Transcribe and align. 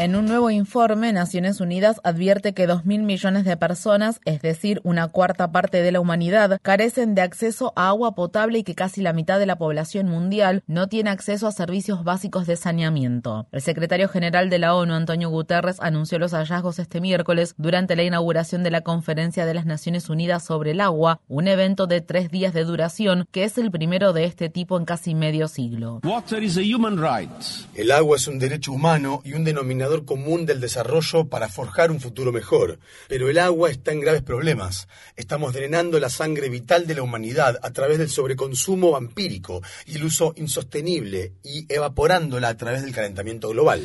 En 0.00 0.14
un 0.14 0.26
nuevo 0.26 0.48
informe, 0.48 1.12
Naciones 1.12 1.60
Unidas 1.60 2.00
advierte 2.04 2.54
que 2.54 2.68
2.000 2.68 3.02
millones 3.02 3.44
de 3.44 3.56
personas, 3.56 4.20
es 4.24 4.40
decir, 4.40 4.80
una 4.84 5.08
cuarta 5.08 5.50
parte 5.50 5.82
de 5.82 5.90
la 5.90 5.98
humanidad, 5.98 6.60
carecen 6.62 7.16
de 7.16 7.22
acceso 7.22 7.72
a 7.74 7.88
agua 7.88 8.14
potable 8.14 8.60
y 8.60 8.62
que 8.62 8.76
casi 8.76 9.02
la 9.02 9.12
mitad 9.12 9.40
de 9.40 9.46
la 9.46 9.58
población 9.58 10.06
mundial 10.06 10.62
no 10.68 10.88
tiene 10.88 11.10
acceso 11.10 11.48
a 11.48 11.50
servicios 11.50 12.04
básicos 12.04 12.46
de 12.46 12.54
saneamiento. 12.54 13.48
El 13.50 13.60
secretario 13.60 14.08
general 14.08 14.50
de 14.50 14.60
la 14.60 14.76
ONU, 14.76 14.94
Antonio 14.94 15.30
Guterres, 15.30 15.80
anunció 15.80 16.20
los 16.20 16.30
hallazgos 16.30 16.78
este 16.78 17.00
miércoles 17.00 17.56
durante 17.58 17.96
la 17.96 18.04
inauguración 18.04 18.62
de 18.62 18.70
la 18.70 18.82
Conferencia 18.82 19.46
de 19.46 19.54
las 19.54 19.66
Naciones 19.66 20.08
Unidas 20.08 20.44
sobre 20.44 20.70
el 20.70 20.80
agua, 20.80 21.22
un 21.26 21.48
evento 21.48 21.88
de 21.88 22.02
tres 22.02 22.30
días 22.30 22.54
de 22.54 22.62
duración 22.62 23.26
que 23.32 23.42
es 23.42 23.58
el 23.58 23.72
primero 23.72 24.12
de 24.12 24.26
este 24.26 24.48
tipo 24.48 24.78
en 24.78 24.84
casi 24.84 25.16
medio 25.16 25.48
siglo. 25.48 26.00
El 27.74 27.90
agua 27.90 28.16
es 28.16 28.28
un 28.28 28.38
derecho 28.38 28.72
humano 28.72 29.22
y 29.24 29.32
un 29.32 29.42
denominador 29.42 29.87
común 30.04 30.46
del 30.46 30.60
desarrollo 30.60 31.28
para 31.28 31.48
forjar 31.48 31.90
un 31.90 32.00
futuro 32.00 32.32
mejor. 32.32 32.78
Pero 33.08 33.28
el 33.28 33.38
agua 33.38 33.70
está 33.70 33.92
en 33.92 34.00
graves 34.00 34.22
problemas. 34.22 34.88
Estamos 35.16 35.52
drenando 35.52 35.98
la 35.98 36.10
sangre 36.10 36.48
vital 36.48 36.86
de 36.86 36.94
la 36.94 37.02
humanidad 37.02 37.58
a 37.62 37.70
través 37.70 37.98
del 37.98 38.08
sobreconsumo 38.08 38.92
vampírico 38.92 39.62
y 39.86 39.96
el 39.96 40.04
uso 40.04 40.34
insostenible 40.36 41.32
y 41.42 41.72
evaporándola 41.72 42.48
a 42.48 42.56
través 42.56 42.82
del 42.82 42.94
calentamiento 42.94 43.48
global. 43.50 43.82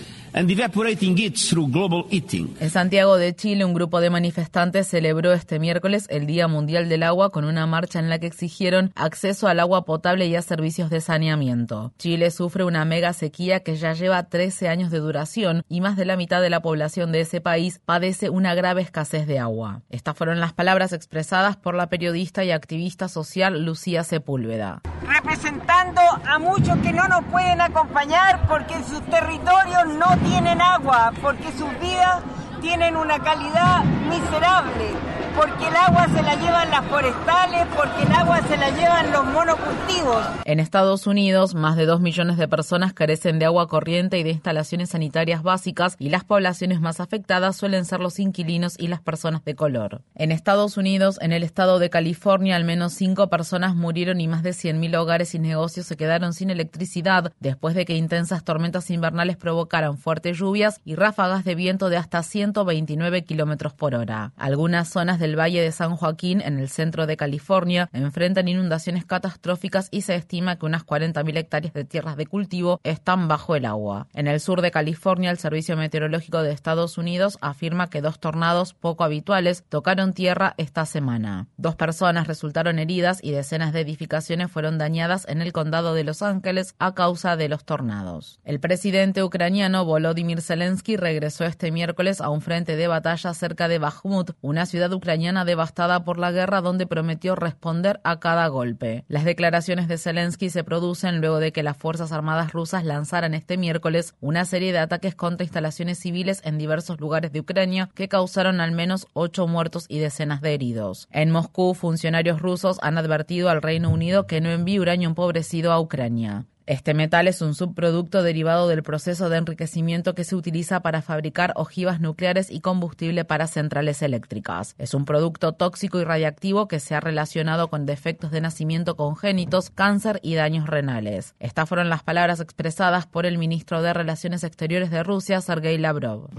En 2.60 2.70
Santiago 2.70 3.18
de 3.18 3.36
Chile, 3.36 3.66
un 3.66 3.74
grupo 3.74 4.02
de 4.02 4.10
manifestantes 4.10 4.88
celebró 4.88 5.34
este 5.34 5.60
miércoles 5.60 6.06
el 6.10 6.26
Día 6.26 6.48
Mundial 6.48 6.90
del 6.90 7.04
Agua 7.04 7.30
con 7.30 7.46
una 7.46 7.66
marcha 7.68 8.00
en 8.00 8.10
la 8.10 8.20
que 8.20 8.28
exigieron 8.28 8.92
acceso 8.96 9.48
al 9.48 9.60
agua 9.60 9.86
potable 9.86 10.28
y 10.28 10.36
a 10.36 10.42
servicios 10.42 10.90
de 10.90 11.02
saneamiento. 11.02 11.94
Chile 11.98 12.32
sufre 12.32 12.64
una 12.64 12.86
mega 12.86 13.14
sequía 13.14 13.62
que 13.62 13.76
ya 13.76 13.94
lleva 13.94 14.30
13 14.30 14.68
años 14.68 14.92
de 14.92 15.00
duración 15.00 15.64
y 15.70 15.82
más 15.82 15.93
de 15.96 16.06
la 16.06 16.18
mitad 16.18 16.42
de 16.42 16.50
la 16.50 16.62
población 16.62 17.12
de 17.12 17.22
ese 17.22 17.42
país 17.42 17.80
padece 17.86 18.30
una 18.30 18.56
grave 18.56 18.82
escasez 18.82 19.28
de 19.28 19.40
agua. 19.40 19.82
Estas 19.90 20.18
fueron 20.18 20.40
las 20.40 20.54
palabras 20.54 20.94
expresadas 20.94 21.58
por 21.58 21.76
la 21.76 21.88
periodista 21.88 22.44
y 22.44 22.52
activista 22.52 23.08
social 23.08 23.66
Lucía 23.66 24.04
Sepúlveda. 24.04 24.82
Representando 25.08 26.02
a 26.02 26.40
muchos 26.40 26.78
que 26.78 26.94
no 26.94 27.08
nos 27.08 27.24
pueden 27.26 27.62
acompañar 27.62 28.48
porque 28.48 28.74
en 28.76 28.86
sus 28.86 29.02
territorios 29.06 29.88
no 29.98 30.18
tienen 30.28 30.62
agua, 30.62 31.14
porque 31.22 31.52
sus 31.52 31.70
vidas 31.80 32.24
tienen 32.62 32.96
una 32.96 33.20
calidad 33.20 33.84
miserable 33.84 35.13
porque 35.36 35.68
el 35.68 35.76
agua 35.76 36.08
se 36.08 36.22
la 36.22 36.36
llevan 36.36 36.70
las 36.70 36.86
forestales, 36.86 37.68
porque 37.76 38.04
el 38.04 38.12
agua 38.12 38.42
se 38.48 38.58
la 38.58 38.70
llevan 38.70 39.12
los 39.12 39.26
monocultivos. 39.26 40.26
En 40.46 40.60
Estados 40.60 41.08
Unidos, 41.08 41.56
más 41.56 41.76
de 41.76 41.86
dos 41.86 42.02
millones 42.02 42.38
de 42.38 42.48
personas 42.48 42.94
carecen 42.94 43.40
de 43.40 43.46
agua 43.46 43.68
corriente 43.68 44.20
y 44.20 44.24
de 44.24 44.32
instalaciones 44.32 44.90
sanitarias 44.90 45.44
básicas 45.44 45.96
y 46.00 46.10
las 46.10 46.24
poblaciones 46.24 46.82
más 46.82 47.00
afectadas 47.00 47.56
suelen 47.56 47.86
ser 47.86 48.00
los 48.00 48.20
inquilinos 48.20 48.76
y 48.78 48.88
las 48.88 49.02
personas 49.02 49.44
de 49.44 49.56
color. 49.56 50.02
En 50.16 50.32
Estados 50.32 50.78
Unidos, 50.78 51.18
en 51.22 51.32
el 51.32 51.44
estado 51.44 51.80
de 51.80 51.90
California, 51.90 52.56
al 52.56 52.64
menos 52.64 52.94
cinco 52.94 53.30
personas 53.30 53.76
murieron 53.76 54.22
y 54.22 54.28
más 54.28 54.44
de 54.44 54.52
100.000 54.52 54.96
hogares 54.98 55.34
y 55.36 55.40
negocios 55.40 55.88
se 55.88 55.98
quedaron 55.98 56.34
sin 56.34 56.50
electricidad 56.50 57.34
después 57.40 57.76
de 57.76 57.86
que 57.86 57.96
intensas 57.96 58.44
tormentas 58.44 58.90
invernales 58.90 59.38
provocaran 59.38 59.98
fuertes 59.98 60.38
lluvias 60.38 60.82
y 60.86 60.96
ráfagas 60.96 61.44
de 61.44 61.56
viento 61.56 61.90
de 61.90 61.98
hasta 61.98 62.24
129 62.24 63.24
kilómetros 63.24 63.74
por 63.74 63.96
hora. 63.96 64.34
Algunas 64.38 64.90
zonas 64.90 65.20
del 65.24 65.40
Valle 65.40 65.62
de 65.62 65.72
San 65.72 65.96
Joaquín, 65.96 66.42
en 66.42 66.60
el 66.60 66.68
centro 66.68 67.08
de 67.08 67.16
California, 67.16 67.90
enfrentan 67.94 68.50
inundaciones 68.50 69.06
catastróficas 69.06 69.88
y 69.90 70.02
se 70.02 70.16
estima 70.16 70.58
que 70.58 70.66
unas 70.66 70.86
40.000 70.86 71.38
hectáreas 71.38 71.74
de 71.74 71.86
tierras 71.86 72.18
de 72.18 72.26
cultivo 72.26 72.82
están 72.84 73.30
bajo 73.30 73.56
el 73.56 73.64
agua. 73.64 74.08
En 74.14 74.28
el 74.28 74.42
sur 74.42 74.62
de 74.62 74.72
California, 74.72 75.32
el 75.32 75.38
Servicio 75.38 75.78
Meteorológico 75.78 76.44
de 76.44 76.52
Estados 76.52 76.98
Unidos 76.98 77.38
afirma 77.40 77.90
que 77.90 78.02
dos 78.02 78.20
tornados 78.20 78.74
poco 78.74 79.06
habituales 79.06 79.64
tocaron 79.70 80.12
tierra 80.12 80.56
esta 80.58 80.86
semana. 80.86 81.48
Dos 81.56 81.78
personas 81.78 82.28
resultaron 82.28 82.78
heridas 82.78 83.20
y 83.24 83.32
decenas 83.32 83.72
de 83.72 83.80
edificaciones 83.80 84.52
fueron 84.52 84.78
dañadas 84.78 85.26
en 85.30 85.42
el 85.42 85.54
condado 85.54 85.94
de 85.94 86.04
Los 86.04 86.22
Ángeles 86.22 86.76
a 86.80 86.94
causa 86.96 87.38
de 87.38 87.48
los 87.48 87.64
tornados. 87.64 88.42
El 88.44 88.60
presidente 88.60 89.24
ucraniano 89.24 89.86
Volodymyr 89.86 90.42
Zelensky 90.42 90.98
regresó 90.98 91.46
este 91.46 91.72
miércoles 91.72 92.20
a 92.20 92.28
un 92.28 92.42
frente 92.42 92.76
de 92.76 92.90
batalla 92.90 93.34
cerca 93.34 93.70
de 93.70 93.80
Bakhmut, 93.80 94.32
una 94.42 94.66
ciudad 94.66 94.92
ucraniana 94.92 95.13
devastada 95.46 96.04
por 96.04 96.18
la 96.18 96.32
guerra 96.32 96.62
donde 96.62 96.88
prometió 96.88 97.36
responder 97.36 98.02
a 98.04 98.20
cada 98.20 98.48
golpe. 98.48 99.06
Las 99.08 99.26
declaraciones 99.26 99.88
de 99.88 99.98
Zelensky 99.98 100.50
se 100.50 100.64
producen 100.64 101.22
luego 101.22 101.40
de 101.40 101.52
que 101.52 101.62
las 101.62 101.78
Fuerzas 101.78 102.12
Armadas 102.12 102.52
rusas 102.52 102.84
lanzaran 102.84 103.34
este 103.34 103.58
miércoles 103.58 104.16
una 104.22 104.46
serie 104.46 104.72
de 104.72 104.80
ataques 104.80 105.14
contra 105.14 105.44
instalaciones 105.44 106.00
civiles 106.00 106.42
en 106.44 106.58
diversos 106.58 107.00
lugares 107.00 107.32
de 107.32 107.42
Ucrania 107.42 107.90
que 107.94 108.08
causaron 108.08 108.60
al 108.60 108.72
menos 108.72 109.08
ocho 109.14 109.48
muertos 109.48 109.86
y 109.88 110.00
decenas 110.00 110.42
de 110.42 110.56
heridos. 110.56 111.08
En 111.12 111.30
Moscú, 111.30 111.76
funcionarios 111.76 112.42
rusos 112.42 112.80
han 112.82 112.98
advertido 112.98 113.50
al 113.50 113.62
Reino 113.62 113.92
Unido 113.92 114.26
que 114.26 114.42
no 114.42 114.50
envíe 114.50 114.80
uranio 114.80 115.10
empobrecido 115.10 115.72
a 115.72 115.80
Ucrania. 115.80 116.46
Este 116.66 116.94
metal 116.94 117.28
es 117.28 117.42
un 117.42 117.56
subproducto 117.56 118.24
derivado 118.24 118.70
del 118.70 118.84
proceso 118.84 119.28
de 119.28 119.36
enriquecimiento 119.36 120.16
que 120.16 120.24
se 120.24 120.38
utiliza 120.38 120.80
para 120.80 121.02
fabricar 121.02 121.52
ojivas 121.58 122.00
nucleares 122.00 122.50
y 122.50 122.62
combustible 122.62 123.26
para 123.26 123.48
centrales 123.48 124.02
eléctricas. 124.02 124.74
Es 124.78 124.94
un 124.94 125.04
producto 125.04 125.52
tóxico 125.52 126.00
y 126.00 126.06
radiactivo 126.06 126.70
que 126.70 126.80
se 126.80 126.96
ha 126.96 127.02
relacionado 127.02 127.70
con 127.70 127.86
defectos 127.86 128.32
de 128.32 128.40
nacimiento 128.40 128.96
congénitos, 128.96 129.72
cáncer 129.72 130.22
y 130.24 130.36
daños 130.36 130.68
renales. 130.68 131.36
Estas 131.42 131.68
fueron 131.68 131.90
las 131.90 132.02
palabras 132.02 132.40
expresadas 132.40 133.08
por 133.08 133.26
el 133.26 133.38
ministro 133.38 133.82
de 133.82 133.92
Relaciones 133.92 134.46
Exteriores 134.46 134.90
de 134.90 135.04
Rusia, 135.04 135.42
Sergei 135.42 135.78
Lavrov. 135.78 136.30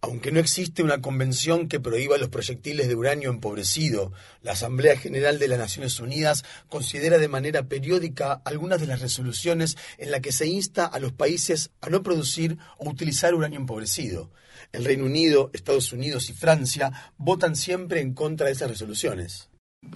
Aunque 0.00 0.32
no 0.32 0.40
existe 0.40 0.82
una 0.82 1.02
convención 1.02 1.68
que 1.68 1.78
prohíba 1.78 2.16
los 2.16 2.30
proyectiles 2.30 2.88
de 2.88 2.94
uranio 2.94 3.28
empobrecido, 3.28 4.12
la 4.40 4.52
Asamblea 4.52 4.96
General 4.96 5.38
de 5.38 5.48
las 5.48 5.58
Naciones 5.58 6.00
Unidas 6.00 6.42
considera 6.86 7.18
de 7.18 7.26
manera 7.26 7.64
periódica 7.64 8.42
algunas 8.44 8.80
de 8.80 8.86
las 8.86 9.00
resoluciones 9.00 9.76
en 9.98 10.12
las 10.12 10.20
que 10.20 10.30
se 10.30 10.46
insta 10.46 10.86
a 10.86 11.00
los 11.00 11.10
países 11.10 11.70
a 11.80 11.90
no 11.90 12.04
producir 12.04 12.58
o 12.78 12.88
utilizar 12.88 13.34
uranio 13.34 13.58
empobrecido. 13.58 14.30
El 14.70 14.84
Reino 14.84 15.04
Unido, 15.04 15.50
Estados 15.52 15.92
Unidos 15.92 16.30
y 16.30 16.32
Francia 16.32 16.92
votan 17.18 17.56
siempre 17.56 18.00
en 18.00 18.14
contra 18.14 18.46
de 18.46 18.52
esas 18.52 18.70
resoluciones. 18.70 19.48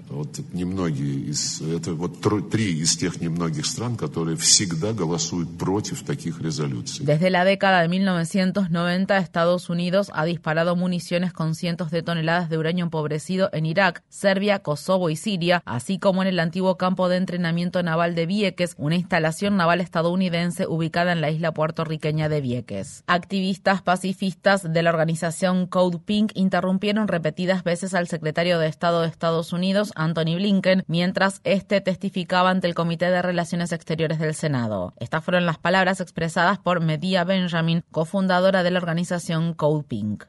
Вот 0.10 0.40
немногие 0.52 1.30
из 1.30 1.62
это 1.62 1.94
вот 1.94 2.20
три 2.50 2.80
из 2.80 2.98
тех 2.98 3.22
немногих 3.22 3.68
стран, 3.68 3.96
которые 3.96 4.36
всегда 4.36 4.94
голосуют 4.94 5.60
против 5.60 6.04
таких 6.04 6.42
резолюций. 6.42 7.06
Desde 7.06 7.30
la 7.30 7.46
década 7.46 7.82
de 7.82 7.88
1990, 7.88 9.16
Estados 9.18 9.70
Unidos 9.70 10.10
ha 10.16 10.26
disparado 10.26 10.76
municiones 10.76 11.34
con 11.34 11.54
cientos 11.54 11.92
de 11.92 12.02
toneladas 12.02 12.50
de 12.50 12.58
uranio 12.58 12.86
empobrecido 12.86 13.52
en 13.54 13.68
Irak, 13.68 14.04
Serbia, 14.10 14.58
Kosovo 14.58 15.12
y 15.12 15.16
Siria, 15.16 15.62
así 15.66 16.00
como 16.00 16.24
en 16.24 16.30
el 16.30 16.40
antiguo 16.40 16.78
campo 16.78 17.08
de 17.08 17.18
entrenamiento 17.18 17.84
naval 17.84 18.16
de 18.16 18.26
Vieques, 18.26 18.74
una 18.78 18.96
instalación 18.96 19.56
naval 19.56 19.82
estadounidense 19.82 20.66
ubicada 20.66 21.12
en 21.12 21.22
la 21.22 21.30
isla 21.30 21.54
puertorriqueña 21.54 22.28
de 22.28 22.42
Vieques. 22.42 23.04
Activistas 23.06 23.84
pacifistas 23.84 24.64
de 24.64 24.82
la 24.82 24.90
organización 24.90 25.68
Code 25.68 26.00
Pink 26.04 26.32
interrumpieron 26.34 27.08
repetidas 27.08 27.64
veces 27.64 27.94
al 27.94 28.08
secretario 28.08 28.58
de 28.58 28.68
Estado 28.68 29.02
de 29.02 29.10
Estados 29.10 29.54
Unidos 29.54 29.69
Anthony 29.95 30.37
Blinken, 30.37 30.85
mientras 30.87 31.41
este 31.45 31.81
testificaba 31.81 32.51
ante 32.51 32.67
el 32.67 32.75
Comité 32.75 33.11
de 33.11 33.23
Relaciones 33.23 33.73
Exteriores 33.73 34.19
del 34.19 34.35
Senado. 34.35 34.95
Estas 34.99 35.25
fueron 35.25 35.47
las 35.47 35.59
palabras 35.59 36.01
expresadas 36.01 36.59
por 36.59 36.81
Medea 36.81 37.25
Benjamin, 37.25 37.85
cofundadora 37.91 38.63
de 38.63 38.71
la 38.71 38.79
organización 38.79 39.55
Code 39.55 39.85
Pink. 39.89 40.25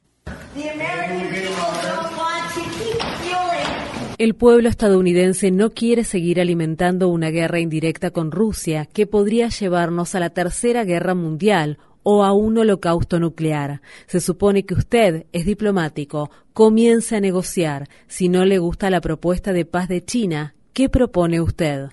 El 4.17 4.35
pueblo 4.35 4.69
estadounidense 4.69 5.49
no 5.49 5.71
quiere 5.71 6.03
seguir 6.03 6.39
alimentando 6.39 7.09
una 7.09 7.31
guerra 7.31 7.59
indirecta 7.59 8.11
con 8.11 8.31
Rusia 8.31 8.85
que 8.85 9.07
podría 9.07 9.49
llevarnos 9.49 10.13
a 10.13 10.19
la 10.19 10.29
Tercera 10.29 10.83
Guerra 10.83 11.15
Mundial 11.15 11.79
o 12.03 12.23
a 12.23 12.33
un 12.33 12.57
holocausto 12.57 13.19
nuclear. 13.19 13.81
Se 14.07 14.19
supone 14.19 14.65
que 14.65 14.73
usted 14.73 15.25
es 15.31 15.45
diplomático. 15.45 16.31
Comience 16.53 17.15
a 17.15 17.19
negociar. 17.19 17.87
Si 18.07 18.29
no 18.29 18.45
le 18.45 18.57
gusta 18.57 18.89
la 18.89 19.01
propuesta 19.01 19.53
de 19.53 19.65
paz 19.65 19.87
de 19.87 20.03
China, 20.03 20.53
¿qué 20.73 20.89
propone 20.89 21.41
usted? 21.41 21.89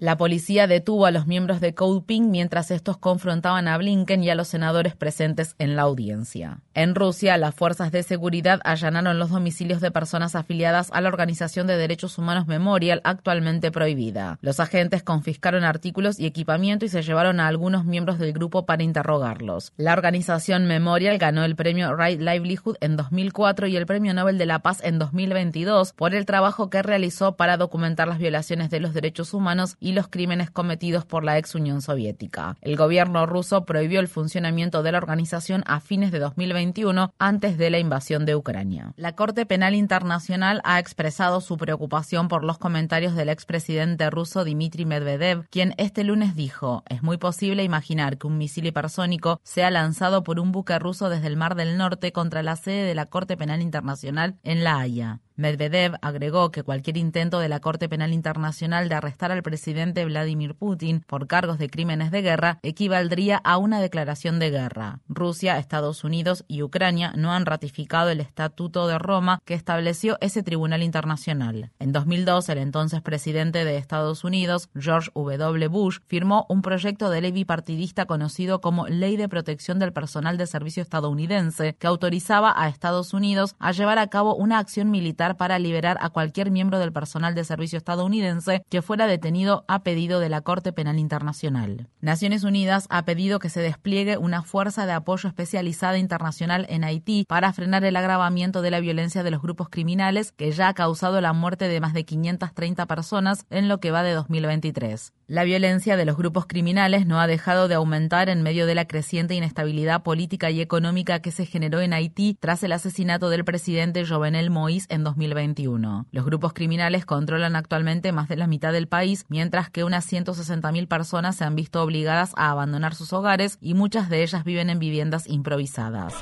La 0.00 0.16
policía 0.16 0.68
detuvo 0.68 1.06
a 1.06 1.10
los 1.10 1.26
miembros 1.26 1.60
de 1.60 1.74
Code 1.74 2.04
Pink 2.06 2.28
mientras 2.28 2.70
estos 2.70 2.98
confrontaban 2.98 3.66
a 3.66 3.76
Blinken 3.76 4.22
y 4.22 4.30
a 4.30 4.36
los 4.36 4.46
senadores 4.46 4.94
presentes 4.94 5.56
en 5.58 5.74
la 5.74 5.82
audiencia. 5.82 6.60
En 6.72 6.94
Rusia, 6.94 7.36
las 7.36 7.56
fuerzas 7.56 7.90
de 7.90 8.04
seguridad 8.04 8.60
allanaron 8.62 9.18
los 9.18 9.30
domicilios 9.30 9.80
de 9.80 9.90
personas 9.90 10.36
afiliadas 10.36 10.90
a 10.92 11.00
la 11.00 11.08
Organización 11.08 11.66
de 11.66 11.76
Derechos 11.76 12.16
Humanos 12.16 12.46
Memorial, 12.46 13.00
actualmente 13.02 13.72
prohibida. 13.72 14.38
Los 14.40 14.60
agentes 14.60 15.02
confiscaron 15.02 15.64
artículos 15.64 16.20
y 16.20 16.26
equipamiento 16.26 16.84
y 16.84 16.90
se 16.90 17.02
llevaron 17.02 17.40
a 17.40 17.48
algunos 17.48 17.84
miembros 17.84 18.20
del 18.20 18.32
grupo 18.32 18.66
para 18.66 18.84
interrogarlos. 18.84 19.72
La 19.78 19.94
organización 19.94 20.66
Memorial 20.66 21.18
ganó 21.18 21.42
el 21.42 21.56
premio 21.56 21.96
Right 21.96 22.20
Livelihood 22.20 22.76
en 22.80 22.96
2004 22.96 23.66
y 23.66 23.76
el 23.76 23.86
premio 23.86 24.14
Nobel 24.14 24.38
de 24.38 24.46
la 24.46 24.60
Paz 24.60 24.80
en 24.84 25.00
2022 25.00 25.92
por 25.94 26.14
el 26.14 26.24
trabajo 26.24 26.70
que 26.70 26.82
realizó 26.82 27.34
para 27.34 27.56
documentar 27.56 28.06
las 28.06 28.18
violaciones 28.18 28.70
de 28.70 28.78
los 28.78 28.94
derechos 28.94 29.34
humanos 29.34 29.76
y 29.80 29.87
los 29.92 30.08
crímenes 30.08 30.50
cometidos 30.50 31.04
por 31.04 31.24
la 31.24 31.38
ex 31.38 31.54
Unión 31.54 31.82
Soviética. 31.82 32.56
El 32.60 32.76
gobierno 32.76 33.26
ruso 33.26 33.64
prohibió 33.64 34.00
el 34.00 34.08
funcionamiento 34.08 34.82
de 34.82 34.92
la 34.92 34.98
organización 34.98 35.62
a 35.66 35.80
fines 35.80 36.12
de 36.12 36.18
2021, 36.18 37.12
antes 37.18 37.58
de 37.58 37.70
la 37.70 37.78
invasión 37.78 38.26
de 38.26 38.36
Ucrania. 38.36 38.92
La 38.96 39.14
Corte 39.14 39.46
Penal 39.46 39.74
Internacional 39.74 40.60
ha 40.64 40.78
expresado 40.78 41.40
su 41.40 41.56
preocupación 41.56 42.28
por 42.28 42.44
los 42.44 42.58
comentarios 42.58 43.14
del 43.14 43.28
expresidente 43.28 44.10
ruso 44.10 44.44
Dmitry 44.44 44.84
Medvedev, 44.84 45.46
quien 45.50 45.74
este 45.78 46.04
lunes 46.04 46.34
dijo: 46.34 46.82
Es 46.88 47.02
muy 47.02 47.16
posible 47.16 47.64
imaginar 47.64 48.18
que 48.18 48.26
un 48.26 48.38
misil 48.38 48.66
hipersónico 48.66 49.40
sea 49.42 49.70
lanzado 49.70 50.22
por 50.22 50.40
un 50.40 50.52
buque 50.52 50.78
ruso 50.78 51.08
desde 51.08 51.26
el 51.26 51.36
Mar 51.36 51.54
del 51.54 51.76
Norte 51.76 52.12
contra 52.12 52.42
la 52.42 52.56
sede 52.56 52.84
de 52.84 52.94
la 52.94 53.06
Corte 53.06 53.36
Penal 53.36 53.62
Internacional 53.62 54.36
en 54.42 54.64
La 54.64 54.78
Haya. 54.78 55.20
Medvedev 55.38 55.94
agregó 56.02 56.50
que 56.50 56.64
cualquier 56.64 56.96
intento 56.96 57.38
de 57.38 57.48
la 57.48 57.60
Corte 57.60 57.88
Penal 57.88 58.12
Internacional 58.12 58.88
de 58.88 58.96
arrestar 58.96 59.30
al 59.30 59.44
presidente 59.44 60.04
Vladimir 60.04 60.56
Putin 60.56 61.04
por 61.06 61.28
cargos 61.28 61.58
de 61.58 61.70
crímenes 61.70 62.10
de 62.10 62.22
guerra 62.22 62.58
equivaldría 62.64 63.36
a 63.44 63.56
una 63.56 63.80
declaración 63.80 64.40
de 64.40 64.50
guerra. 64.50 64.98
Rusia, 65.08 65.58
Estados 65.58 66.02
Unidos 66.02 66.44
y 66.48 66.62
Ucrania 66.62 67.12
no 67.16 67.32
han 67.32 67.46
ratificado 67.46 68.10
el 68.10 68.20
Estatuto 68.20 68.88
de 68.88 68.98
Roma 68.98 69.40
que 69.44 69.54
estableció 69.54 70.18
ese 70.20 70.42
tribunal 70.42 70.82
internacional. 70.82 71.70
En 71.78 71.92
2002, 71.92 72.48
el 72.48 72.58
entonces 72.58 73.00
presidente 73.00 73.64
de 73.64 73.76
Estados 73.76 74.24
Unidos, 74.24 74.70
George 74.74 75.12
W. 75.14 75.68
Bush, 75.68 75.98
firmó 76.08 76.46
un 76.48 76.62
proyecto 76.62 77.10
de 77.10 77.20
ley 77.20 77.30
bipartidista 77.30 78.06
conocido 78.06 78.60
como 78.60 78.88
Ley 78.88 79.16
de 79.16 79.28
Protección 79.28 79.78
del 79.78 79.92
Personal 79.92 80.36
de 80.36 80.48
Servicio 80.48 80.82
Estadounidense 80.82 81.76
que 81.78 81.86
autorizaba 81.86 82.52
a 82.56 82.68
Estados 82.68 83.14
Unidos 83.14 83.54
a 83.60 83.70
llevar 83.70 84.00
a 84.00 84.08
cabo 84.08 84.34
una 84.34 84.58
acción 84.58 84.90
militar 84.90 85.27
para 85.36 85.58
liberar 85.58 85.98
a 86.00 86.10
cualquier 86.10 86.50
miembro 86.50 86.78
del 86.78 86.92
personal 86.92 87.34
de 87.34 87.44
servicio 87.44 87.76
estadounidense 87.76 88.62
que 88.68 88.82
fuera 88.82 89.06
detenido 89.06 89.64
a 89.68 89.82
pedido 89.82 90.20
de 90.20 90.28
la 90.28 90.40
Corte 90.40 90.72
Penal 90.72 90.98
Internacional. 90.98 91.88
Naciones 92.00 92.44
Unidas 92.44 92.86
ha 92.90 93.04
pedido 93.04 93.38
que 93.38 93.50
se 93.50 93.60
despliegue 93.60 94.16
una 94.16 94.42
fuerza 94.42 94.86
de 94.86 94.92
apoyo 94.92 95.28
especializada 95.28 95.98
internacional 95.98 96.66
en 96.68 96.84
Haití 96.84 97.24
para 97.28 97.52
frenar 97.52 97.84
el 97.84 97.96
agravamiento 97.96 98.62
de 98.62 98.70
la 98.70 98.80
violencia 98.80 99.22
de 99.22 99.30
los 99.30 99.42
grupos 99.42 99.68
criminales 99.68 100.32
que 100.32 100.50
ya 100.52 100.68
ha 100.68 100.74
causado 100.74 101.20
la 101.20 101.32
muerte 101.32 101.68
de 101.68 101.80
más 101.80 101.92
de 101.92 102.04
530 102.04 102.86
personas 102.86 103.46
en 103.50 103.68
lo 103.68 103.80
que 103.80 103.90
va 103.90 104.02
de 104.02 104.12
2023. 104.12 105.12
La 105.26 105.44
violencia 105.44 105.96
de 105.98 106.06
los 106.06 106.16
grupos 106.16 106.46
criminales 106.46 107.06
no 107.06 107.20
ha 107.20 107.26
dejado 107.26 107.68
de 107.68 107.74
aumentar 107.74 108.30
en 108.30 108.42
medio 108.42 108.64
de 108.64 108.74
la 108.74 108.86
creciente 108.86 109.34
inestabilidad 109.34 110.02
política 110.02 110.50
y 110.50 110.62
económica 110.62 111.20
que 111.20 111.32
se 111.32 111.44
generó 111.44 111.80
en 111.80 111.92
Haití 111.92 112.36
tras 112.40 112.62
el 112.62 112.72
asesinato 112.72 113.28
del 113.28 113.44
presidente 113.44 114.06
Jovenel 114.06 114.50
Moïse 114.50 114.86
en 114.88 115.04
2021. 115.18 116.06
Los 116.12 116.24
grupos 116.24 116.52
criminales 116.52 117.04
controlan 117.04 117.56
actualmente 117.56 118.12
más 118.12 118.28
de 118.28 118.36
la 118.36 118.46
mitad 118.46 118.72
del 118.72 118.86
país, 118.86 119.24
mientras 119.28 119.68
que 119.70 119.84
unas 119.84 120.10
160.000 120.10 120.86
personas 120.86 121.36
se 121.36 121.44
han 121.44 121.56
visto 121.56 121.82
obligadas 121.82 122.32
a 122.36 122.50
abandonar 122.50 122.94
sus 122.94 123.12
hogares 123.12 123.58
y 123.60 123.74
muchas 123.74 124.08
de 124.08 124.22
ellas 124.22 124.44
viven 124.44 124.70
en 124.70 124.78
viviendas 124.78 125.28
improvisadas. 125.28 126.14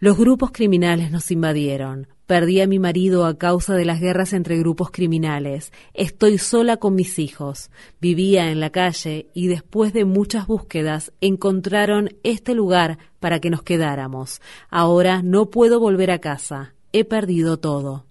Los 0.00 0.18
grupos 0.18 0.50
criminales 0.50 1.10
nos 1.10 1.30
invadieron. 1.30 2.08
Perdí 2.26 2.60
a 2.60 2.68
mi 2.68 2.78
marido 2.78 3.26
a 3.26 3.36
causa 3.38 3.74
de 3.74 3.84
las 3.84 3.98
guerras 3.98 4.32
entre 4.32 4.56
grupos 4.56 4.92
criminales. 4.92 5.72
Estoy 5.94 6.38
sola 6.38 6.76
con 6.76 6.94
mis 6.94 7.18
hijos. 7.18 7.70
Vivía 8.00 8.52
en 8.52 8.60
la 8.60 8.70
calle 8.70 9.30
y 9.34 9.48
después 9.48 9.92
de 9.92 10.04
muchas 10.04 10.46
búsquedas 10.46 11.12
encontraron 11.20 12.10
este 12.22 12.54
lugar 12.54 12.98
para 13.18 13.40
que 13.40 13.50
nos 13.50 13.64
quedáramos. 13.64 14.40
Ahora 14.70 15.22
no 15.22 15.50
puedo 15.50 15.80
volver 15.80 16.12
a 16.12 16.20
casa. 16.20 16.74
He 16.92 17.04
perdido 17.04 17.56
todo. 17.56 18.04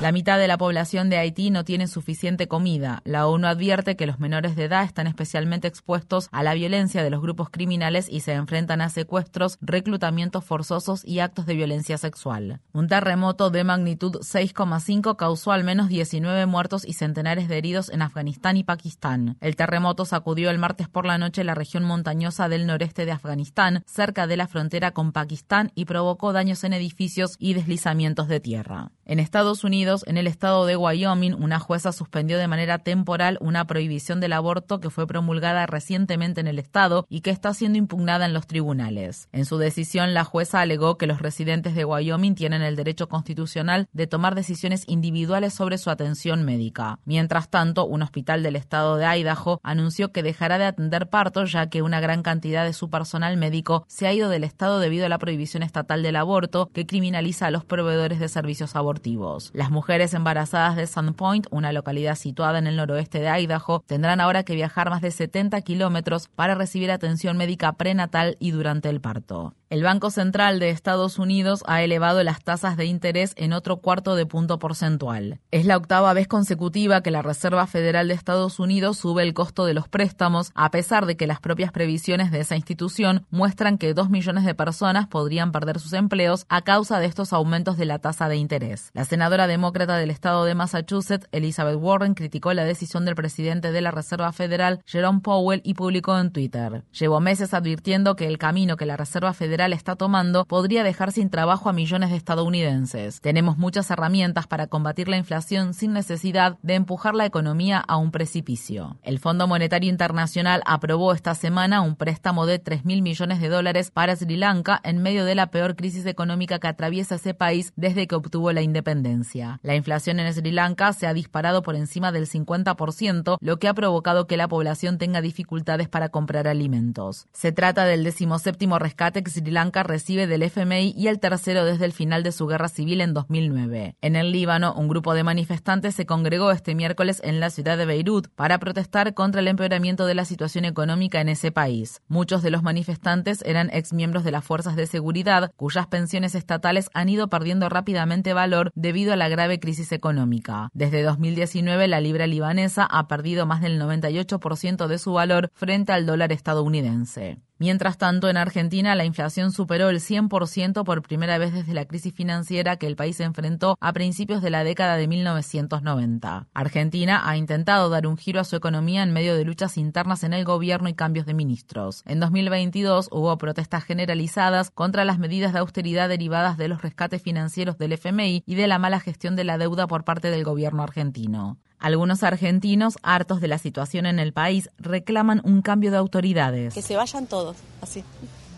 La 0.00 0.12
mitad 0.12 0.38
de 0.38 0.48
la 0.48 0.58
población 0.58 1.08
de 1.08 1.16
Haití 1.16 1.50
no 1.50 1.64
tiene 1.64 1.86
suficiente 1.86 2.48
comida. 2.48 3.02
La 3.04 3.26
ONU 3.26 3.46
advierte 3.46 3.96
que 3.96 4.06
los 4.06 4.18
menores 4.18 4.56
de 4.56 4.64
edad 4.64 4.84
están 4.84 5.06
especialmente 5.06 5.68
expuestos 5.68 6.28
a 6.32 6.42
la 6.42 6.54
violencia 6.54 7.02
de 7.02 7.10
los 7.10 7.22
grupos 7.22 7.50
criminales 7.50 8.08
y 8.10 8.20
se 8.20 8.32
enfrentan 8.32 8.80
a 8.80 8.88
secuestros, 8.88 9.58
reclutamientos 9.60 10.44
forzosos 10.44 11.04
y 11.04 11.20
actos 11.20 11.46
de 11.46 11.54
violencia 11.54 11.96
sexual. 11.96 12.60
Un 12.72 12.88
terremoto 12.88 13.50
de 13.50 13.64
magnitud 13.64 14.16
6,5 14.16 15.16
causó 15.16 15.52
al 15.52 15.64
menos 15.64 15.88
19 15.88 16.46
muertos 16.46 16.84
y 16.84 16.94
centenares 16.94 17.48
de 17.48 17.58
heridos 17.58 17.90
en 17.90 18.02
Afganistán 18.02 18.56
y 18.56 18.64
Pakistán. 18.64 19.36
El 19.40 19.56
terremoto 19.56 20.04
sacudió 20.04 20.50
el 20.50 20.58
martes 20.58 20.88
por 20.88 21.06
la 21.06 21.16
noche 21.16 21.44
la 21.44 21.54
región 21.54 21.84
montañosa 21.84 22.48
del 22.48 22.66
noreste 22.66 23.06
de 23.06 23.12
Afganistán, 23.12 23.84
cerca 23.86 24.26
de 24.26 24.36
la 24.36 24.48
frontera 24.48 24.90
con 24.90 25.12
Pakistán, 25.12 25.70
y 25.74 25.84
provocó 25.84 26.32
daños 26.32 26.53
en 26.62 26.74
edificios 26.74 27.36
y 27.40 27.54
deslizamientos 27.54 28.28
de 28.28 28.38
tierra. 28.38 28.92
En 29.06 29.18
Estados 29.18 29.64
Unidos, 29.64 30.04
en 30.06 30.16
el 30.16 30.26
estado 30.26 30.64
de 30.64 30.76
Wyoming, 30.76 31.34
una 31.34 31.58
jueza 31.58 31.92
suspendió 31.92 32.38
de 32.38 32.48
manera 32.48 32.78
temporal 32.78 33.36
una 33.40 33.66
prohibición 33.66 34.20
del 34.20 34.32
aborto 34.32 34.80
que 34.80 34.88
fue 34.88 35.06
promulgada 35.06 35.66
recientemente 35.66 36.40
en 36.40 36.46
el 36.46 36.58
estado 36.58 37.06
y 37.10 37.20
que 37.20 37.30
está 37.30 37.52
siendo 37.52 37.78
impugnada 37.78 38.24
en 38.24 38.32
los 38.32 38.46
tribunales. 38.46 39.28
En 39.32 39.44
su 39.44 39.58
decisión, 39.58 40.14
la 40.14 40.24
jueza 40.24 40.60
alegó 40.60 40.96
que 40.96 41.06
los 41.06 41.20
residentes 41.20 41.74
de 41.74 41.84
Wyoming 41.84 42.34
tienen 42.34 42.62
el 42.62 42.76
derecho 42.76 43.08
constitucional 43.08 43.88
de 43.92 44.06
tomar 44.06 44.34
decisiones 44.34 44.84
individuales 44.86 45.54
sobre 45.54 45.78
su 45.78 45.90
atención 45.90 46.44
médica. 46.44 46.98
Mientras 47.04 47.48
tanto, 47.48 47.86
un 47.86 48.02
hospital 48.02 48.42
del 48.42 48.56
estado 48.56 48.96
de 48.96 49.06
Idaho 49.06 49.60
anunció 49.62 50.12
que 50.12 50.22
dejará 50.22 50.58
de 50.58 50.66
atender 50.66 51.08
partos 51.08 51.52
ya 51.52 51.68
que 51.68 51.82
una 51.82 52.00
gran 52.00 52.22
cantidad 52.22 52.64
de 52.64 52.72
su 52.72 52.90
personal 52.90 53.36
médico 53.36 53.84
se 53.88 54.06
ha 54.06 54.12
ido 54.12 54.28
del 54.28 54.44
estado 54.44 54.78
debido 54.78 55.06
a 55.06 55.08
la 55.08 55.18
prohibición 55.18 55.62
estatal 55.62 56.02
del 56.02 56.16
aborto 56.16 56.43
que 56.72 56.86
criminaliza 56.86 57.46
a 57.46 57.50
los 57.50 57.64
proveedores 57.64 58.20
de 58.20 58.28
servicios 58.28 58.76
abortivos. 58.76 59.50
Las 59.54 59.70
mujeres 59.70 60.14
embarazadas 60.14 60.76
de 60.76 60.86
Sandpoint, 60.86 61.46
una 61.50 61.72
localidad 61.72 62.14
situada 62.14 62.58
en 62.58 62.66
el 62.66 62.76
noroeste 62.76 63.20
de 63.20 63.40
Idaho, 63.40 63.82
tendrán 63.86 64.20
ahora 64.20 64.44
que 64.44 64.54
viajar 64.54 64.90
más 64.90 65.02
de 65.02 65.10
70 65.10 65.60
kilómetros 65.62 66.28
para 66.28 66.54
recibir 66.54 66.90
atención 66.90 67.36
médica 67.36 67.72
prenatal 67.72 68.36
y 68.40 68.50
durante 68.50 68.88
el 68.88 69.00
parto. 69.00 69.54
El 69.74 69.82
Banco 69.82 70.12
Central 70.12 70.60
de 70.60 70.70
Estados 70.70 71.18
Unidos 71.18 71.64
ha 71.66 71.82
elevado 71.82 72.22
las 72.22 72.44
tasas 72.44 72.76
de 72.76 72.84
interés 72.84 73.32
en 73.36 73.52
otro 73.52 73.78
cuarto 73.78 74.14
de 74.14 74.24
punto 74.24 74.60
porcentual. 74.60 75.40
Es 75.50 75.66
la 75.66 75.76
octava 75.76 76.12
vez 76.12 76.28
consecutiva 76.28 77.00
que 77.00 77.10
la 77.10 77.22
Reserva 77.22 77.66
Federal 77.66 78.06
de 78.06 78.14
Estados 78.14 78.60
Unidos 78.60 78.98
sube 78.98 79.24
el 79.24 79.34
costo 79.34 79.66
de 79.66 79.74
los 79.74 79.88
préstamos, 79.88 80.52
a 80.54 80.70
pesar 80.70 81.06
de 81.06 81.16
que 81.16 81.26
las 81.26 81.40
propias 81.40 81.72
previsiones 81.72 82.30
de 82.30 82.38
esa 82.38 82.54
institución 82.54 83.26
muestran 83.30 83.76
que 83.76 83.94
dos 83.94 84.10
millones 84.10 84.44
de 84.44 84.54
personas 84.54 85.08
podrían 85.08 85.50
perder 85.50 85.80
sus 85.80 85.92
empleos 85.92 86.46
a 86.48 86.62
causa 86.62 87.00
de 87.00 87.06
estos 87.06 87.32
aumentos 87.32 87.76
de 87.76 87.86
la 87.86 87.98
tasa 87.98 88.28
de 88.28 88.36
interés. 88.36 88.90
La 88.92 89.04
senadora 89.04 89.48
demócrata 89.48 89.96
del 89.96 90.12
estado 90.12 90.44
de 90.44 90.54
Massachusetts, 90.54 91.26
Elizabeth 91.32 91.80
Warren, 91.80 92.14
criticó 92.14 92.52
la 92.54 92.62
decisión 92.62 93.04
del 93.04 93.16
presidente 93.16 93.72
de 93.72 93.80
la 93.80 93.90
Reserva 93.90 94.30
Federal, 94.30 94.84
Jerome 94.86 95.18
Powell, 95.18 95.62
y 95.64 95.74
publicó 95.74 96.16
en 96.16 96.30
Twitter. 96.30 96.84
Llevo 96.92 97.18
meses 97.18 97.54
advirtiendo 97.54 98.14
que 98.14 98.28
el 98.28 98.38
camino 98.38 98.76
que 98.76 98.86
la 98.86 98.96
Reserva 98.96 99.32
Federal 99.32 99.63
está 99.72 99.96
tomando 99.96 100.44
podría 100.44 100.84
dejar 100.84 101.12
sin 101.12 101.30
trabajo 101.30 101.68
a 101.68 101.72
millones 101.72 102.10
de 102.10 102.16
estadounidenses. 102.16 103.20
Tenemos 103.20 103.56
muchas 103.56 103.90
herramientas 103.90 104.46
para 104.46 104.66
combatir 104.66 105.08
la 105.08 105.16
inflación 105.16 105.74
sin 105.74 105.92
necesidad 105.92 106.58
de 106.62 106.74
empujar 106.74 107.14
la 107.14 107.26
economía 107.26 107.78
a 107.78 107.96
un 107.96 108.10
precipicio. 108.10 108.96
El 109.02 109.18
Fondo 109.18 109.46
Monetario 109.46 109.90
Internacional 109.90 110.62
aprobó 110.66 111.12
esta 111.12 111.34
semana 111.34 111.80
un 111.80 111.96
préstamo 111.96 112.46
de 112.46 112.58
3 112.58 112.84
mil 112.84 113.02
millones 113.02 113.40
de 113.40 113.48
dólares 113.48 113.90
para 113.90 114.16
Sri 114.16 114.36
Lanka 114.36 114.80
en 114.84 115.02
medio 115.02 115.24
de 115.24 115.34
la 115.34 115.48
peor 115.48 115.76
crisis 115.76 116.06
económica 116.06 116.58
que 116.58 116.68
atraviesa 116.68 117.16
ese 117.16 117.34
país 117.34 117.72
desde 117.76 118.06
que 118.06 118.14
obtuvo 118.14 118.52
la 118.52 118.62
independencia. 118.62 119.60
La 119.62 119.74
inflación 119.74 120.20
en 120.20 120.32
Sri 120.32 120.50
Lanka 120.50 120.92
se 120.92 121.06
ha 121.06 121.14
disparado 121.14 121.62
por 121.62 121.76
encima 121.76 122.12
del 122.12 122.26
50%, 122.26 123.38
lo 123.40 123.58
que 123.58 123.68
ha 123.68 123.74
provocado 123.74 124.26
que 124.26 124.36
la 124.36 124.48
población 124.48 124.98
tenga 124.98 125.20
dificultades 125.20 125.88
para 125.88 126.08
comprar 126.08 126.48
alimentos. 126.48 127.26
Se 127.32 127.52
trata 127.52 127.84
del 127.84 128.04
decimoséptimo 128.04 128.78
rescate 128.78 129.22
que 129.22 129.30
Sri 129.30 129.43
Sri 129.44 129.52
Lanka 129.52 129.82
recibe 129.82 130.26
del 130.26 130.42
FMI 130.42 130.94
y 130.96 131.08
el 131.08 131.20
tercero 131.20 131.66
desde 131.66 131.84
el 131.84 131.92
final 131.92 132.22
de 132.22 132.32
su 132.32 132.46
guerra 132.46 132.68
civil 132.68 133.02
en 133.02 133.12
2009. 133.12 133.94
En 134.00 134.16
el 134.16 134.32
Líbano, 134.32 134.72
un 134.72 134.88
grupo 134.88 135.12
de 135.12 135.22
manifestantes 135.22 135.94
se 135.94 136.06
congregó 136.06 136.50
este 136.50 136.74
miércoles 136.74 137.20
en 137.22 137.40
la 137.40 137.50
ciudad 137.50 137.76
de 137.76 137.84
Beirut 137.84 138.28
para 138.34 138.58
protestar 138.58 139.12
contra 139.12 139.42
el 139.42 139.48
empeoramiento 139.48 140.06
de 140.06 140.14
la 140.14 140.24
situación 140.24 140.64
económica 140.64 141.20
en 141.20 141.28
ese 141.28 141.52
país. 141.52 142.00
Muchos 142.08 142.42
de 142.42 142.50
los 142.50 142.62
manifestantes 142.62 143.42
eran 143.42 143.68
exmiembros 143.70 144.24
de 144.24 144.30
las 144.30 144.44
fuerzas 144.44 144.76
de 144.76 144.86
seguridad, 144.86 145.52
cuyas 145.56 145.88
pensiones 145.88 146.34
estatales 146.34 146.88
han 146.94 147.10
ido 147.10 147.28
perdiendo 147.28 147.68
rápidamente 147.68 148.32
valor 148.32 148.72
debido 148.74 149.12
a 149.12 149.16
la 149.16 149.28
grave 149.28 149.60
crisis 149.60 149.92
económica. 149.92 150.70
Desde 150.72 151.02
2019, 151.02 151.86
la 151.86 152.00
libra 152.00 152.26
libanesa 152.26 152.86
ha 152.86 153.08
perdido 153.08 153.44
más 153.44 153.60
del 153.60 153.78
98% 153.78 154.86
de 154.86 154.98
su 154.98 155.12
valor 155.12 155.50
frente 155.52 155.92
al 155.92 156.06
dólar 156.06 156.32
estadounidense. 156.32 157.42
Mientras 157.58 157.98
tanto, 157.98 158.28
en 158.28 158.36
Argentina 158.36 158.96
la 158.96 159.04
inflación 159.04 159.52
superó 159.52 159.88
el 159.88 160.00
100% 160.00 160.82
por 160.82 161.02
primera 161.02 161.38
vez 161.38 161.52
desde 161.52 161.72
la 161.72 161.84
crisis 161.84 162.12
financiera 162.12 162.76
que 162.76 162.88
el 162.88 162.96
país 162.96 163.20
enfrentó 163.20 163.76
a 163.80 163.92
principios 163.92 164.42
de 164.42 164.50
la 164.50 164.64
década 164.64 164.96
de 164.96 165.06
1990. 165.06 166.48
Argentina 166.52 167.22
ha 167.24 167.36
intentado 167.36 167.90
dar 167.90 168.08
un 168.08 168.16
giro 168.16 168.40
a 168.40 168.44
su 168.44 168.56
economía 168.56 169.04
en 169.04 169.12
medio 169.12 169.36
de 169.36 169.44
luchas 169.44 169.78
internas 169.78 170.24
en 170.24 170.32
el 170.32 170.44
gobierno 170.44 170.88
y 170.88 170.94
cambios 170.94 171.26
de 171.26 171.34
ministros. 171.34 172.02
En 172.06 172.18
2022 172.18 173.08
hubo 173.12 173.38
protestas 173.38 173.84
generalizadas 173.84 174.72
contra 174.72 175.04
las 175.04 175.20
medidas 175.20 175.52
de 175.52 175.60
austeridad 175.60 176.08
derivadas 176.08 176.58
de 176.58 176.66
los 176.66 176.82
rescates 176.82 177.22
financieros 177.22 177.78
del 177.78 177.92
FMI 177.92 178.42
y 178.44 178.54
de 178.56 178.66
la 178.66 178.80
mala 178.80 178.98
gestión 178.98 179.36
de 179.36 179.44
la 179.44 179.58
deuda 179.58 179.86
por 179.86 180.02
parte 180.02 180.32
del 180.32 180.42
gobierno 180.42 180.82
argentino. 180.82 181.58
Algunos 181.84 182.22
argentinos, 182.22 182.96
hartos 183.02 183.42
de 183.42 183.48
la 183.48 183.58
situación 183.58 184.06
en 184.06 184.18
el 184.18 184.32
país, 184.32 184.70
reclaman 184.78 185.42
un 185.44 185.60
cambio 185.60 185.90
de 185.90 185.98
autoridades. 185.98 186.72
Que 186.72 186.80
se 186.80 186.96
vayan 186.96 187.26
todos, 187.26 187.58
así. 187.82 188.02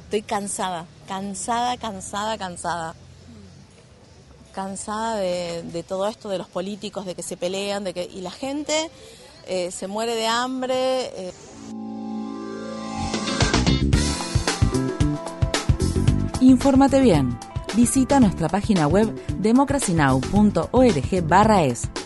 Estoy 0.05 0.23
cansada, 0.23 0.87
cansada, 1.09 1.77
cansada, 1.77 2.39
cansada. 2.39 2.95
Cansada 4.53 5.17
de, 5.17 5.85
todo 5.89 6.07
esto, 6.07 6.29
de 6.29 6.39
los 6.39 6.47
políticos, 6.47 7.05
de 7.05 7.17
que 7.17 7.25
se 7.25 7.37
pelean, 7.37 7.83
de 7.83 7.95
que 7.95 8.05
y 8.05 8.21
la 8.21 8.31
gente 8.31 8.93
eh, 9.49 9.73
se 9.73 9.89
muere 9.89 10.15
de 10.15 10.29
hambre. 10.29 10.77
Eh. 10.77 11.33
Infórmate 16.43 17.01
bien. 17.01 17.37
Visita 17.75 18.21
nuestra 18.21 18.49
página 18.49 18.87
web 18.87 19.13
democracynow.org/es 19.41 22.06